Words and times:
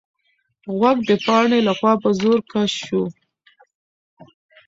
غوږ 0.77 0.97
د 1.09 1.11
پاڼې 1.25 1.59
لخوا 1.67 1.93
په 2.03 2.09
زور 2.19 2.39
کش 2.51 2.71
شو. 2.85 3.03